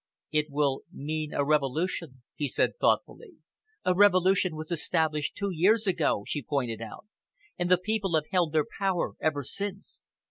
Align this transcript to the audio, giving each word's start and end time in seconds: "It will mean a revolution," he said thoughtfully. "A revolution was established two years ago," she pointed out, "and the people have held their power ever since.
"It 0.31 0.47
will 0.49 0.81
mean 0.91 1.31
a 1.31 1.45
revolution," 1.45 2.23
he 2.33 2.47
said 2.47 2.79
thoughtfully. 2.79 3.33
"A 3.85 3.93
revolution 3.93 4.55
was 4.55 4.71
established 4.71 5.35
two 5.35 5.51
years 5.53 5.85
ago," 5.85 6.23
she 6.25 6.41
pointed 6.41 6.81
out, 6.81 7.05
"and 7.59 7.69
the 7.69 7.77
people 7.77 8.15
have 8.15 8.25
held 8.31 8.51
their 8.51 8.65
power 8.79 9.13
ever 9.21 9.43
since. 9.43 10.07